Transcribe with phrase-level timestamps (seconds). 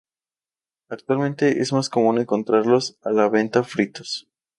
[0.89, 4.27] Actualmente es más común encontrarlos a la venta fritos.